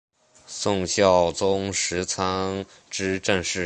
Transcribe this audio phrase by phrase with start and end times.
[0.47, 3.59] 宋孝宗时参知政事。